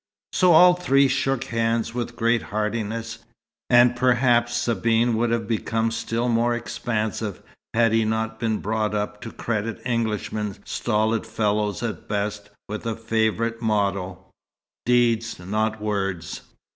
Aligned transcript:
So 0.33 0.53
all 0.53 0.73
three 0.73 1.07
shook 1.07 1.43
hands 1.43 1.93
with 1.93 2.15
great 2.15 2.41
heartiness; 2.41 3.19
and 3.69 3.95
perhaps 3.95 4.55
Sabine 4.55 5.15
would 5.15 5.29
have 5.29 5.47
become 5.47 5.91
still 5.91 6.27
more 6.27 6.55
expansive 6.55 7.43
had 7.75 7.93
he 7.93 8.03
not 8.03 8.39
been 8.39 8.61
brought 8.61 8.95
up 8.95 9.21
to 9.21 9.31
credit 9.31 9.79
Englishmen 9.85 10.55
stolid 10.65 11.27
fellows 11.27 11.83
at 11.83 12.07
best 12.07 12.49
with 12.67 12.83
a 12.87 12.95
favourite 12.95 13.61
motto: 13.61 14.25
"Deeds, 14.87 15.37
not 15.37 15.79
words." 15.79 16.41